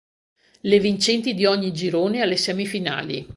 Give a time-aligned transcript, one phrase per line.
[0.63, 3.27] Le vincenti di ogni girone alle semifinali